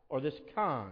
or 0.10 0.20
this 0.20 0.34
kind. 0.54 0.92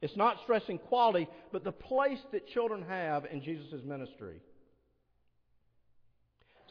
It's 0.00 0.16
not 0.16 0.38
stressing 0.42 0.78
quality, 0.78 1.28
but 1.52 1.64
the 1.64 1.72
place 1.72 2.18
that 2.32 2.48
children 2.48 2.84
have 2.88 3.24
in 3.30 3.42
Jesus' 3.42 3.82
ministry. 3.84 4.40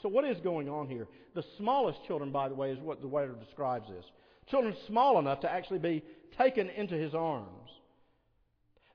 So, 0.01 0.10
what 0.10 0.25
is 0.25 0.38
going 0.41 0.67
on 0.67 0.88
here? 0.88 1.07
The 1.36 1.43
smallest 1.57 2.00
children, 2.07 2.31
by 2.31 2.50
the 2.50 2.55
way, 2.55 2.71
is 2.71 2.79
what 2.79 3.01
the 3.01 3.07
writer 3.07 3.33
describes 3.33 3.88
this. 3.88 4.05
Children 4.50 4.75
small 4.88 5.19
enough 5.19 5.41
to 5.41 5.51
actually 5.51 5.79
be 5.79 6.03
taken 6.38 6.69
into 6.69 6.95
his 6.95 7.13
arms. 7.13 7.69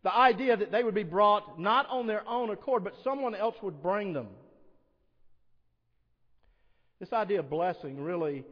The 0.02 0.14
idea 0.14 0.56
that 0.56 0.70
they 0.70 0.84
would 0.84 0.94
be 0.94 1.02
brought 1.02 1.58
not 1.58 1.88
on 1.88 2.06
their 2.06 2.26
own 2.28 2.50
accord, 2.50 2.84
but 2.84 2.94
someone 3.02 3.34
else 3.34 3.56
would 3.62 3.82
bring 3.82 4.12
them. 4.12 4.28
This 7.00 7.12
idea 7.12 7.40
of 7.40 7.50
blessing 7.50 8.00
really 8.00 8.44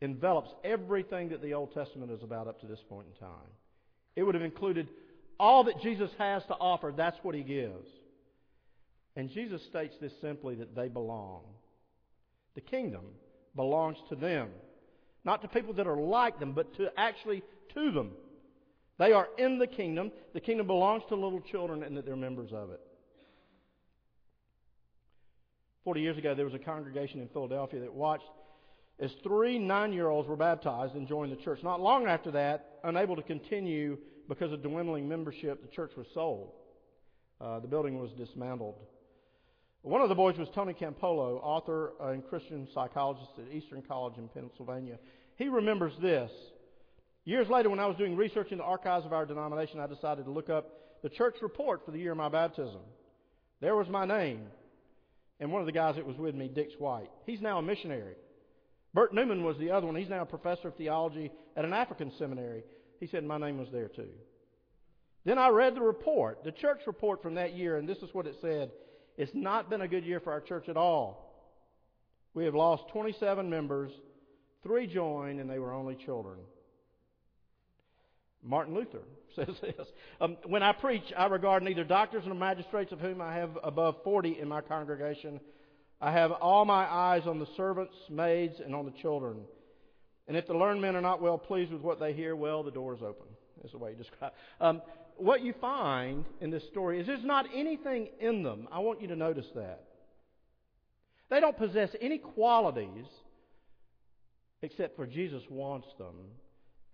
envelops 0.00 0.50
everything 0.64 1.30
that 1.30 1.42
the 1.42 1.54
Old 1.54 1.72
Testament 1.72 2.10
is 2.10 2.22
about 2.22 2.48
up 2.48 2.60
to 2.60 2.66
this 2.66 2.82
point 2.88 3.06
in 3.12 3.26
time. 3.26 3.48
It 4.16 4.22
would 4.22 4.34
have 4.34 4.44
included 4.44 4.88
all 5.40 5.64
that 5.64 5.80
Jesus 5.80 6.10
has 6.18 6.44
to 6.46 6.54
offer, 6.54 6.92
that's 6.96 7.18
what 7.22 7.34
he 7.34 7.42
gives. 7.42 7.88
And 9.16 9.30
Jesus 9.30 9.62
states 9.64 9.94
this 10.00 10.12
simply 10.20 10.56
that 10.56 10.74
they 10.74 10.88
belong. 10.88 11.42
The 12.54 12.60
kingdom 12.60 13.04
belongs 13.54 13.98
to 14.08 14.16
them. 14.16 14.48
Not 15.28 15.42
to 15.42 15.48
people 15.48 15.74
that 15.74 15.86
are 15.86 16.00
like 16.00 16.40
them, 16.40 16.54
but 16.54 16.74
to 16.78 16.90
actually 16.98 17.42
to 17.74 17.90
them. 17.90 18.12
They 18.98 19.12
are 19.12 19.28
in 19.36 19.58
the 19.58 19.66
kingdom. 19.66 20.10
The 20.32 20.40
kingdom 20.40 20.66
belongs 20.66 21.02
to 21.10 21.16
little 21.16 21.42
children 21.42 21.82
and 21.82 21.94
that 21.98 22.06
they're 22.06 22.16
members 22.16 22.50
of 22.50 22.70
it. 22.70 22.80
Forty 25.84 26.00
years 26.00 26.16
ago, 26.16 26.34
there 26.34 26.46
was 26.46 26.54
a 26.54 26.58
congregation 26.58 27.20
in 27.20 27.28
Philadelphia 27.28 27.80
that 27.80 27.92
watched 27.92 28.24
as 29.00 29.10
three 29.22 29.58
nine 29.58 29.92
year 29.92 30.08
olds 30.08 30.26
were 30.26 30.34
baptized 30.34 30.94
and 30.94 31.06
joined 31.06 31.30
the 31.30 31.36
church. 31.44 31.62
Not 31.62 31.82
long 31.82 32.06
after 32.06 32.30
that, 32.30 32.78
unable 32.82 33.14
to 33.14 33.22
continue 33.22 33.98
because 34.30 34.50
of 34.50 34.62
dwindling 34.62 35.06
membership, 35.06 35.60
the 35.60 35.68
church 35.68 35.90
was 35.94 36.06
sold. 36.14 36.52
Uh, 37.38 37.60
the 37.60 37.68
building 37.68 37.98
was 38.00 38.12
dismantled. 38.12 38.76
One 39.82 40.00
of 40.00 40.08
the 40.08 40.14
boys 40.14 40.36
was 40.36 40.48
Tony 40.54 40.74
Campolo, 40.74 41.40
author 41.42 41.92
and 42.00 42.26
Christian 42.28 42.66
psychologist 42.74 43.30
at 43.38 43.54
Eastern 43.54 43.82
College 43.82 44.18
in 44.18 44.28
Pennsylvania. 44.28 44.98
He 45.36 45.48
remembers 45.48 45.92
this. 46.02 46.30
Years 47.24 47.48
later, 47.48 47.70
when 47.70 47.78
I 47.78 47.86
was 47.86 47.96
doing 47.96 48.16
research 48.16 48.50
in 48.50 48.58
the 48.58 48.64
archives 48.64 49.06
of 49.06 49.12
our 49.12 49.24
denomination, 49.24 49.78
I 49.80 49.86
decided 49.86 50.24
to 50.24 50.30
look 50.30 50.50
up 50.50 51.02
the 51.02 51.08
church 51.08 51.36
report 51.42 51.84
for 51.84 51.92
the 51.92 51.98
year 51.98 52.12
of 52.12 52.18
my 52.18 52.28
baptism. 52.28 52.80
There 53.60 53.76
was 53.76 53.88
my 53.88 54.04
name, 54.04 54.46
and 55.38 55.52
one 55.52 55.60
of 55.62 55.66
the 55.66 55.72
guys 55.72 55.94
that 55.94 56.06
was 56.06 56.16
with 56.16 56.34
me, 56.34 56.48
Dix 56.48 56.72
White. 56.78 57.10
He's 57.24 57.40
now 57.40 57.58
a 57.58 57.62
missionary. 57.62 58.14
Bert 58.94 59.14
Newman 59.14 59.44
was 59.44 59.58
the 59.58 59.70
other 59.70 59.86
one. 59.86 59.94
He's 59.94 60.08
now 60.08 60.22
a 60.22 60.26
professor 60.26 60.68
of 60.68 60.76
theology 60.76 61.30
at 61.56 61.64
an 61.64 61.72
African 61.72 62.10
seminary. 62.18 62.64
He 62.98 63.06
said 63.06 63.24
my 63.24 63.38
name 63.38 63.58
was 63.58 63.68
there 63.70 63.88
too. 63.88 64.10
Then 65.24 65.38
I 65.38 65.48
read 65.50 65.76
the 65.76 65.82
report, 65.82 66.42
the 66.42 66.52
church 66.52 66.80
report 66.86 67.22
from 67.22 67.34
that 67.34 67.54
year, 67.54 67.76
and 67.76 67.88
this 67.88 67.98
is 67.98 68.12
what 68.12 68.26
it 68.26 68.36
said. 68.40 68.70
It's 69.18 69.34
not 69.34 69.68
been 69.68 69.80
a 69.80 69.88
good 69.88 70.04
year 70.04 70.20
for 70.20 70.32
our 70.32 70.40
church 70.40 70.68
at 70.68 70.76
all. 70.76 71.28
We 72.34 72.44
have 72.44 72.54
lost 72.54 72.84
27 72.92 73.50
members, 73.50 73.90
three 74.62 74.86
joined, 74.86 75.40
and 75.40 75.50
they 75.50 75.58
were 75.58 75.72
only 75.72 75.96
children. 75.96 76.38
Martin 78.44 78.74
Luther 78.74 79.02
says 79.36 79.56
this. 79.60 79.88
Um, 80.20 80.36
when 80.46 80.62
I 80.62 80.72
preach, 80.72 81.02
I 81.16 81.26
regard 81.26 81.64
neither 81.64 81.82
doctors 81.82 82.22
nor 82.26 82.36
magistrates, 82.36 82.92
of 82.92 83.00
whom 83.00 83.20
I 83.20 83.34
have 83.34 83.58
above 83.64 83.96
40 84.04 84.38
in 84.40 84.46
my 84.46 84.60
congregation. 84.60 85.40
I 86.00 86.12
have 86.12 86.30
all 86.30 86.64
my 86.64 86.84
eyes 86.84 87.22
on 87.26 87.40
the 87.40 87.48
servants, 87.56 87.94
maids, 88.08 88.60
and 88.64 88.72
on 88.72 88.84
the 88.84 88.94
children. 89.02 89.38
And 90.28 90.36
if 90.36 90.46
the 90.46 90.54
learned 90.54 90.80
men 90.80 90.94
are 90.94 91.00
not 91.00 91.20
well 91.20 91.38
pleased 91.38 91.72
with 91.72 91.82
what 91.82 91.98
they 91.98 92.12
hear, 92.12 92.36
well, 92.36 92.62
the 92.62 92.70
door 92.70 92.94
is 92.94 93.02
open. 93.02 93.26
Is 93.64 93.72
the 93.72 93.78
way 93.78 93.90
he 93.90 93.96
describes. 93.96 94.36
Um, 94.60 94.80
what 95.18 95.42
you 95.42 95.54
find 95.60 96.24
in 96.40 96.50
this 96.50 96.62
story 96.68 97.00
is 97.00 97.06
there's 97.06 97.24
not 97.24 97.46
anything 97.54 98.08
in 98.20 98.42
them. 98.42 98.68
I 98.72 98.78
want 98.78 99.02
you 99.02 99.08
to 99.08 99.16
notice 99.16 99.46
that. 99.54 99.84
They 101.30 101.40
don't 101.40 101.56
possess 101.56 101.90
any 102.00 102.18
qualities 102.18 103.06
except 104.62 104.96
for 104.96 105.06
Jesus 105.06 105.42
wants 105.50 105.86
them 105.98 106.14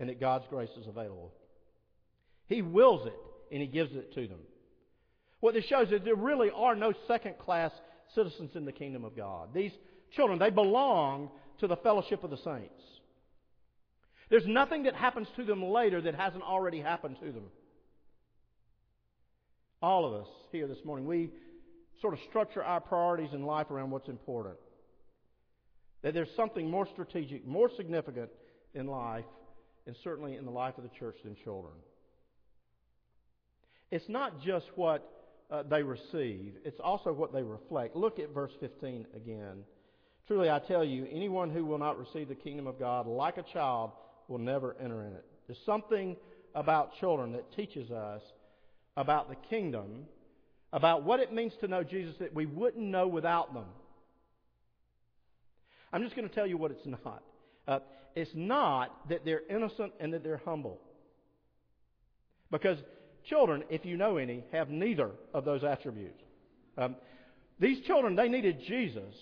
and 0.00 0.08
that 0.08 0.20
God's 0.20 0.44
grace 0.50 0.70
is 0.80 0.86
available. 0.86 1.32
He 2.46 2.62
wills 2.62 3.06
it 3.06 3.18
and 3.52 3.60
He 3.60 3.68
gives 3.68 3.94
it 3.94 4.12
to 4.14 4.26
them. 4.26 4.40
What 5.40 5.54
this 5.54 5.66
shows 5.66 5.92
is 5.92 6.00
there 6.04 6.14
really 6.14 6.50
are 6.50 6.74
no 6.74 6.92
second 7.06 7.38
class 7.38 7.70
citizens 8.14 8.52
in 8.54 8.64
the 8.64 8.72
kingdom 8.72 9.04
of 9.04 9.16
God. 9.16 9.50
These 9.54 9.72
children, 10.14 10.38
they 10.38 10.50
belong 10.50 11.30
to 11.60 11.66
the 11.66 11.76
fellowship 11.76 12.24
of 12.24 12.30
the 12.30 12.38
saints. 12.38 12.82
There's 14.30 14.46
nothing 14.46 14.84
that 14.84 14.94
happens 14.94 15.28
to 15.36 15.44
them 15.44 15.62
later 15.62 16.00
that 16.00 16.14
hasn't 16.14 16.42
already 16.42 16.80
happened 16.80 17.16
to 17.20 17.30
them. 17.30 17.44
All 19.84 20.06
of 20.06 20.14
us 20.14 20.28
here 20.50 20.66
this 20.66 20.82
morning, 20.82 21.04
we 21.04 21.28
sort 22.00 22.14
of 22.14 22.20
structure 22.30 22.64
our 22.64 22.80
priorities 22.80 23.34
in 23.34 23.44
life 23.44 23.70
around 23.70 23.90
what's 23.90 24.08
important. 24.08 24.54
That 26.00 26.14
there's 26.14 26.34
something 26.34 26.70
more 26.70 26.88
strategic, 26.90 27.46
more 27.46 27.68
significant 27.76 28.30
in 28.72 28.86
life, 28.86 29.26
and 29.86 29.94
certainly 30.02 30.36
in 30.36 30.46
the 30.46 30.50
life 30.50 30.78
of 30.78 30.84
the 30.84 30.90
church 30.98 31.16
than 31.22 31.36
children. 31.44 31.74
It's 33.90 34.08
not 34.08 34.40
just 34.40 34.64
what 34.74 35.06
uh, 35.50 35.64
they 35.64 35.82
receive, 35.82 36.54
it's 36.64 36.80
also 36.82 37.12
what 37.12 37.34
they 37.34 37.42
reflect. 37.42 37.94
Look 37.94 38.18
at 38.18 38.32
verse 38.32 38.52
15 38.60 39.06
again. 39.14 39.64
Truly, 40.26 40.48
I 40.48 40.60
tell 40.60 40.82
you, 40.82 41.06
anyone 41.12 41.50
who 41.50 41.66
will 41.66 41.76
not 41.76 41.98
receive 41.98 42.28
the 42.28 42.34
kingdom 42.34 42.66
of 42.66 42.78
God 42.78 43.06
like 43.06 43.36
a 43.36 43.44
child 43.52 43.90
will 44.28 44.38
never 44.38 44.78
enter 44.82 45.02
in 45.02 45.12
it. 45.12 45.26
There's 45.46 45.60
something 45.66 46.16
about 46.54 46.96
children 47.00 47.32
that 47.32 47.54
teaches 47.54 47.90
us 47.90 48.22
about 48.96 49.28
the 49.28 49.36
kingdom, 49.48 50.06
about 50.72 51.02
what 51.02 51.20
it 51.20 51.32
means 51.32 51.52
to 51.60 51.68
know 51.68 51.82
Jesus 51.82 52.14
that 52.20 52.34
we 52.34 52.46
wouldn't 52.46 52.84
know 52.84 53.06
without 53.06 53.54
them. 53.54 53.66
I'm 55.92 56.02
just 56.02 56.16
going 56.16 56.28
to 56.28 56.34
tell 56.34 56.46
you 56.46 56.56
what 56.56 56.70
it's 56.70 56.86
not. 56.86 57.22
Uh, 57.66 57.78
it's 58.14 58.30
not 58.34 59.08
that 59.08 59.24
they're 59.24 59.42
innocent 59.48 59.92
and 60.00 60.12
that 60.12 60.22
they're 60.22 60.42
humble. 60.44 60.80
Because 62.50 62.78
children, 63.28 63.64
if 63.70 63.84
you 63.84 63.96
know 63.96 64.16
any, 64.16 64.44
have 64.52 64.70
neither 64.70 65.10
of 65.32 65.44
those 65.44 65.64
attributes. 65.64 66.20
Um, 66.76 66.96
these 67.58 67.84
children, 67.86 68.16
they 68.16 68.28
needed 68.28 68.58
Jesus. 68.66 69.14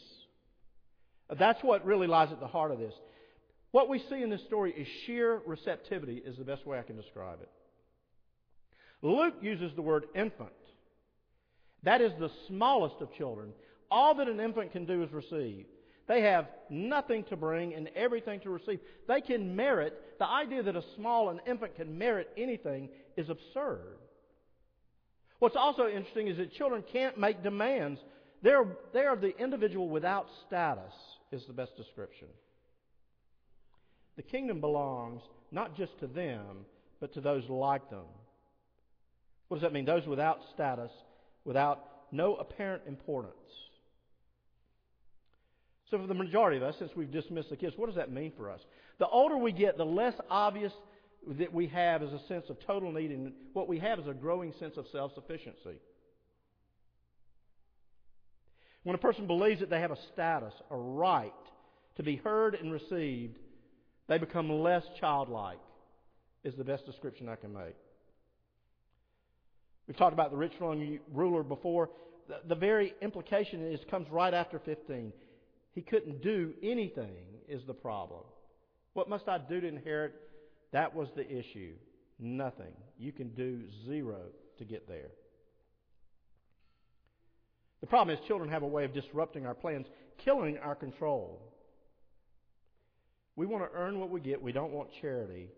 That's 1.38 1.62
what 1.62 1.84
really 1.84 2.06
lies 2.06 2.32
at 2.32 2.40
the 2.40 2.46
heart 2.46 2.70
of 2.70 2.78
this. 2.78 2.94
What 3.70 3.88
we 3.88 4.02
see 4.10 4.22
in 4.22 4.28
this 4.28 4.42
story 4.42 4.72
is 4.72 4.86
sheer 5.06 5.40
receptivity, 5.46 6.16
is 6.16 6.36
the 6.36 6.44
best 6.44 6.66
way 6.66 6.78
I 6.78 6.82
can 6.82 6.96
describe 6.96 7.40
it. 7.40 7.48
Luke 9.02 9.34
uses 9.42 9.72
the 9.74 9.82
word 9.82 10.04
infant. 10.14 10.50
That 11.82 12.00
is 12.00 12.12
the 12.18 12.30
smallest 12.46 12.96
of 13.00 13.12
children. 13.12 13.52
All 13.90 14.14
that 14.14 14.28
an 14.28 14.40
infant 14.40 14.72
can 14.72 14.86
do 14.86 15.02
is 15.02 15.12
receive. 15.12 15.66
They 16.06 16.22
have 16.22 16.48
nothing 16.70 17.24
to 17.24 17.36
bring 17.36 17.74
and 17.74 17.88
everything 17.94 18.40
to 18.40 18.50
receive. 18.50 18.80
They 19.08 19.20
can 19.20 19.54
merit. 19.54 20.18
The 20.18 20.26
idea 20.26 20.62
that 20.62 20.76
a 20.76 20.84
small 20.96 21.30
an 21.30 21.40
infant 21.46 21.76
can 21.76 21.98
merit 21.98 22.30
anything 22.36 22.88
is 23.16 23.28
absurd. 23.28 23.98
What's 25.38 25.56
also 25.56 25.88
interesting 25.88 26.28
is 26.28 26.36
that 26.36 26.52
children 26.52 26.84
can't 26.92 27.18
make 27.18 27.42
demands. 27.42 28.00
They're, 28.42 28.64
they 28.92 29.04
are 29.04 29.16
the 29.16 29.36
individual 29.38 29.88
without 29.88 30.28
status, 30.46 30.92
is 31.32 31.44
the 31.46 31.52
best 31.52 31.76
description. 31.76 32.28
The 34.16 34.22
kingdom 34.22 34.60
belongs 34.60 35.22
not 35.50 35.76
just 35.76 35.98
to 36.00 36.06
them, 36.06 36.66
but 37.00 37.12
to 37.14 37.20
those 37.20 37.48
like 37.48 37.90
them. 37.90 38.06
What 39.52 39.60
does 39.60 39.64
that 39.64 39.74
mean? 39.74 39.84
Those 39.84 40.06
without 40.06 40.40
status, 40.54 40.90
without 41.44 41.84
no 42.10 42.36
apparent 42.36 42.84
importance. 42.86 43.34
So, 45.90 45.98
for 45.98 46.06
the 46.06 46.14
majority 46.14 46.56
of 46.56 46.62
us, 46.62 46.74
since 46.78 46.90
we've 46.96 47.12
dismissed 47.12 47.50
the 47.50 47.58
kids, 47.58 47.74
what 47.76 47.84
does 47.84 47.96
that 47.96 48.10
mean 48.10 48.32
for 48.34 48.50
us? 48.50 48.60
The 48.98 49.06
older 49.06 49.36
we 49.36 49.52
get, 49.52 49.76
the 49.76 49.84
less 49.84 50.14
obvious 50.30 50.72
that 51.38 51.52
we 51.52 51.66
have 51.66 52.02
is 52.02 52.14
a 52.14 52.26
sense 52.28 52.46
of 52.48 52.60
total 52.66 52.92
need, 52.92 53.10
and 53.10 53.34
what 53.52 53.68
we 53.68 53.78
have 53.78 53.98
is 53.98 54.06
a 54.06 54.14
growing 54.14 54.54
sense 54.58 54.78
of 54.78 54.86
self 54.90 55.12
sufficiency. 55.14 55.76
When 58.84 58.94
a 58.94 58.98
person 58.98 59.26
believes 59.26 59.60
that 59.60 59.68
they 59.68 59.80
have 59.80 59.90
a 59.92 59.98
status, 60.14 60.54
a 60.70 60.76
right 60.78 61.30
to 61.96 62.02
be 62.02 62.16
heard 62.16 62.54
and 62.54 62.72
received, 62.72 63.38
they 64.08 64.16
become 64.16 64.48
less 64.48 64.84
childlike, 64.98 65.60
is 66.42 66.54
the 66.54 66.64
best 66.64 66.86
description 66.86 67.28
I 67.28 67.36
can 67.36 67.52
make. 67.52 67.76
We've 69.86 69.96
talked 69.96 70.12
about 70.12 70.30
the 70.30 70.36
rich 70.36 70.52
ruler 71.12 71.42
before. 71.42 71.90
The, 72.28 72.40
the 72.48 72.54
very 72.54 72.94
implication 73.02 73.72
is 73.72 73.80
comes 73.90 74.08
right 74.10 74.32
after 74.32 74.58
15. 74.58 75.12
He 75.72 75.82
couldn't 75.82 76.22
do 76.22 76.52
anything, 76.62 77.24
is 77.48 77.62
the 77.66 77.74
problem. 77.74 78.22
What 78.92 79.08
must 79.08 79.28
I 79.28 79.38
do 79.38 79.60
to 79.60 79.66
inherit? 79.66 80.14
That 80.72 80.94
was 80.94 81.08
the 81.16 81.26
issue. 81.26 81.74
Nothing. 82.18 82.72
You 82.98 83.12
can 83.12 83.30
do 83.30 83.62
zero 83.86 84.20
to 84.58 84.64
get 84.64 84.86
there. 84.86 85.10
The 87.80 87.86
problem 87.86 88.16
is 88.16 88.24
children 88.28 88.48
have 88.50 88.62
a 88.62 88.66
way 88.66 88.84
of 88.84 88.94
disrupting 88.94 89.44
our 89.44 89.54
plans, 89.54 89.86
killing 90.24 90.58
our 90.58 90.76
control. 90.76 91.42
We 93.34 93.46
want 93.46 93.64
to 93.64 93.76
earn 93.76 93.98
what 93.98 94.10
we 94.10 94.20
get. 94.20 94.40
We 94.40 94.52
don't 94.52 94.72
want 94.72 94.90
charity. 95.00 95.48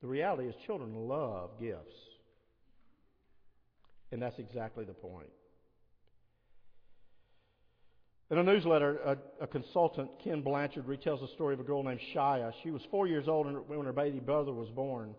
The 0.00 0.08
reality 0.08 0.48
is 0.48 0.54
children 0.66 0.94
love 0.94 1.50
gifts. 1.60 1.94
And 4.12 4.20
that's 4.20 4.38
exactly 4.38 4.84
the 4.84 4.92
point. 4.92 5.30
In 8.30 8.38
a 8.38 8.42
newsletter, 8.42 8.98
a, 9.04 9.44
a, 9.44 9.46
consultant, 9.46 10.10
Ken 10.22 10.40
Blanchard, 10.40 10.86
retells 10.86 11.20
the 11.20 11.28
story 11.34 11.52
of 11.52 11.60
a 11.60 11.64
girl 11.64 11.82
named 11.82 12.00
Shia. 12.14 12.52
She 12.62 12.70
was 12.70 12.80
four 12.90 13.06
years 13.06 13.28
old 13.28 13.46
when 13.68 13.84
her 13.84 13.92
baby 13.92 14.20
brother 14.20 14.52
was 14.52 14.70
born. 14.70 15.14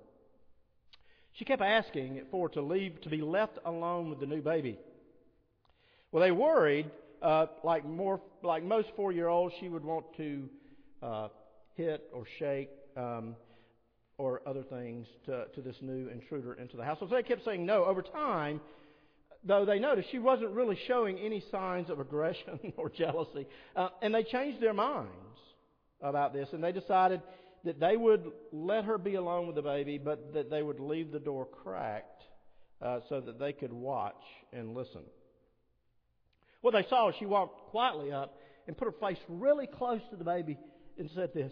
She 1.33 1.45
kept 1.45 1.61
asking 1.61 2.21
for 2.31 2.49
to 2.49 2.61
leave 2.61 3.01
to 3.01 3.09
be 3.09 3.21
left 3.21 3.57
alone 3.65 4.09
with 4.09 4.19
the 4.19 4.25
new 4.25 4.41
baby. 4.41 4.79
Well, 6.11 6.21
they 6.21 6.31
worried, 6.31 6.89
uh, 7.21 7.47
like 7.63 7.85
more 7.85 8.19
like 8.43 8.63
most 8.63 8.89
four-year-olds, 8.95 9.55
she 9.59 9.69
would 9.69 9.83
want 9.83 10.05
to 10.17 10.49
uh, 11.01 11.27
hit 11.75 12.09
or 12.13 12.23
shake 12.39 12.69
um, 12.97 13.35
or 14.17 14.41
other 14.47 14.63
things 14.63 15.07
to, 15.25 15.45
to 15.53 15.61
this 15.61 15.75
new 15.81 16.07
intruder 16.07 16.53
into 16.53 16.77
the 16.77 16.83
house. 16.83 16.97
So 16.99 17.05
they 17.05 17.23
kept 17.23 17.45
saying 17.45 17.65
no. 17.65 17.85
Over 17.85 18.01
time, 18.01 18.61
though 19.45 19.65
they 19.65 19.79
noticed 19.79 20.09
she 20.11 20.19
wasn't 20.19 20.51
really 20.51 20.77
showing 20.87 21.17
any 21.19 21.43
signs 21.51 21.89
of 21.89 21.99
aggression 21.99 22.73
or 22.77 22.89
jealousy. 22.89 23.47
Uh, 23.75 23.89
and 24.01 24.13
they 24.13 24.23
changed 24.23 24.61
their 24.61 24.73
minds 24.73 25.09
about 26.01 26.33
this, 26.33 26.49
and 26.51 26.63
they 26.63 26.71
decided 26.71 27.21
that 27.63 27.79
they 27.79 27.95
would 27.95 28.31
let 28.51 28.85
her 28.85 28.97
be 28.97 29.15
alone 29.15 29.47
with 29.47 29.55
the 29.55 29.61
baby, 29.61 29.97
but 29.97 30.33
that 30.33 30.49
they 30.49 30.61
would 30.61 30.79
leave 30.79 31.11
the 31.11 31.19
door 31.19 31.45
cracked 31.45 32.23
uh, 32.81 32.99
so 33.07 33.21
that 33.21 33.39
they 33.39 33.53
could 33.53 33.71
watch 33.71 34.21
and 34.51 34.75
listen. 34.75 35.01
What 36.61 36.71
they 36.71 36.85
saw 36.89 37.07
was 37.07 37.15
she 37.19 37.25
walked 37.25 37.69
quietly 37.69 38.11
up 38.11 38.37
and 38.67 38.77
put 38.77 38.85
her 38.85 39.07
face 39.07 39.17
really 39.27 39.67
close 39.67 40.01
to 40.09 40.15
the 40.15 40.23
baby 40.23 40.57
and 40.97 41.09
said 41.15 41.33
this 41.33 41.51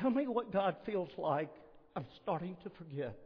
Tell 0.00 0.10
me 0.10 0.26
what 0.26 0.52
God 0.52 0.76
feels 0.84 1.10
like. 1.16 1.50
I'm 1.96 2.06
starting 2.22 2.56
to 2.64 2.70
forget. 2.78 3.18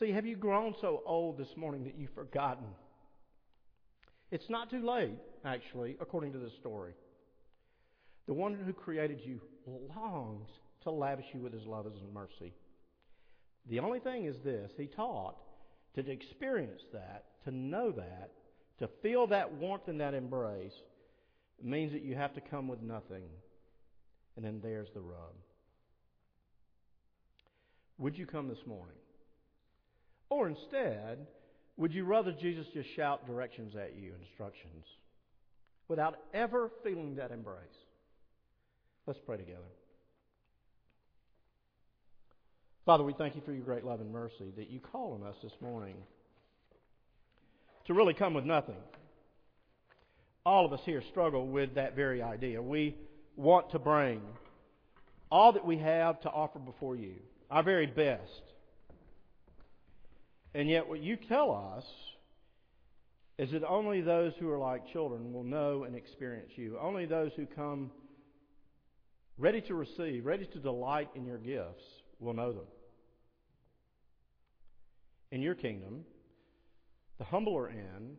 See, 0.00 0.12
have 0.12 0.24
you 0.24 0.34
grown 0.34 0.74
so 0.80 1.02
old 1.04 1.36
this 1.36 1.54
morning 1.56 1.84
that 1.84 1.94
you've 1.98 2.14
forgotten? 2.14 2.64
It's 4.30 4.48
not 4.48 4.70
too 4.70 4.84
late, 4.84 5.18
actually, 5.44 5.98
according 6.00 6.32
to 6.32 6.38
this 6.38 6.54
story. 6.58 6.94
The 8.26 8.32
one 8.32 8.54
who 8.54 8.72
created 8.72 9.20
you 9.22 9.42
longs 9.94 10.48
to 10.84 10.90
lavish 10.90 11.26
you 11.34 11.40
with 11.40 11.52
his 11.52 11.66
love 11.66 11.84
and 11.84 12.14
mercy. 12.14 12.54
The 13.68 13.80
only 13.80 14.00
thing 14.00 14.24
is 14.24 14.36
this 14.42 14.70
He 14.78 14.86
taught 14.86 15.36
to 15.94 16.10
experience 16.10 16.80
that, 16.94 17.24
to 17.44 17.50
know 17.50 17.92
that, 17.92 18.30
to 18.78 18.88
feel 19.02 19.26
that 19.26 19.52
warmth 19.52 19.88
and 19.88 20.00
that 20.00 20.14
embrace, 20.14 20.72
means 21.62 21.92
that 21.92 22.02
you 22.02 22.14
have 22.14 22.32
to 22.34 22.40
come 22.40 22.68
with 22.68 22.80
nothing. 22.80 23.24
And 24.36 24.44
then 24.44 24.60
there's 24.62 24.88
the 24.94 25.00
rub. 25.00 25.34
Would 27.98 28.16
you 28.16 28.24
come 28.24 28.48
this 28.48 28.64
morning? 28.66 28.96
Or 30.30 30.48
instead, 30.48 31.26
would 31.76 31.92
you 31.92 32.04
rather 32.04 32.32
Jesus 32.32 32.66
just 32.72 32.88
shout 32.94 33.26
directions 33.26 33.74
at 33.74 33.96
you, 33.96 34.12
instructions, 34.20 34.84
without 35.88 36.16
ever 36.32 36.70
feeling 36.84 37.16
that 37.16 37.32
embrace? 37.32 37.58
Let's 39.06 39.20
pray 39.26 39.36
together. 39.36 39.58
Father, 42.86 43.04
we 43.04 43.12
thank 43.12 43.34
you 43.34 43.42
for 43.44 43.52
your 43.52 43.64
great 43.64 43.84
love 43.84 44.00
and 44.00 44.12
mercy 44.12 44.52
that 44.56 44.70
you 44.70 44.80
call 44.80 45.18
on 45.20 45.26
us 45.26 45.36
this 45.42 45.52
morning 45.60 45.96
to 47.86 47.94
really 47.94 48.14
come 48.14 48.34
with 48.34 48.44
nothing. 48.44 48.76
All 50.46 50.64
of 50.64 50.72
us 50.72 50.80
here 50.84 51.02
struggle 51.10 51.46
with 51.46 51.74
that 51.74 51.94
very 51.94 52.22
idea. 52.22 52.62
We 52.62 52.96
want 53.36 53.70
to 53.70 53.78
bring 53.78 54.20
all 55.30 55.52
that 55.52 55.64
we 55.64 55.78
have 55.78 56.20
to 56.22 56.30
offer 56.30 56.58
before 56.58 56.96
you, 56.96 57.14
our 57.50 57.62
very 57.62 57.86
best. 57.86 58.42
And 60.54 60.68
yet, 60.68 60.88
what 60.88 61.00
you 61.00 61.16
tell 61.16 61.74
us 61.76 61.84
is 63.38 63.52
that 63.52 63.64
only 63.64 64.00
those 64.00 64.32
who 64.38 64.50
are 64.50 64.58
like 64.58 64.86
children 64.92 65.32
will 65.32 65.44
know 65.44 65.84
and 65.84 65.94
experience 65.94 66.50
you. 66.56 66.76
Only 66.78 67.06
those 67.06 67.30
who 67.36 67.46
come 67.46 67.90
ready 69.38 69.60
to 69.62 69.74
receive, 69.74 70.26
ready 70.26 70.46
to 70.46 70.58
delight 70.58 71.08
in 71.14 71.24
your 71.24 71.38
gifts, 71.38 71.82
will 72.18 72.34
know 72.34 72.52
them. 72.52 72.66
In 75.30 75.40
your 75.40 75.54
kingdom, 75.54 76.04
the 77.18 77.24
humble 77.24 77.56
are 77.56 77.70
in, 77.70 78.16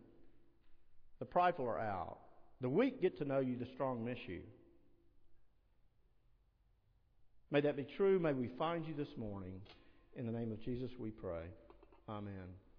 the 1.20 1.26
prideful 1.26 1.65
are 1.65 1.80
out. 1.80 2.17
The 2.62 2.70
weak 2.70 3.02
get 3.02 3.17
to 3.17 3.26
know 3.26 3.39
you, 3.39 3.58
the 3.58 3.67
strong 3.74 4.06
miss 4.06 4.17
you. 4.28 4.41
May 7.52 7.62
that 7.62 7.76
be 7.76 7.86
true. 7.98 8.17
May 8.17 8.34
we 8.34 8.50
find 8.58 8.86
you 8.88 8.94
this 8.96 9.15
morning. 9.17 9.62
In 10.15 10.26
the 10.26 10.32
name 10.32 10.52
of 10.52 10.63
Jesus, 10.63 10.89
we 10.98 11.12
pray. 11.12 11.44
Amen. 12.08 12.71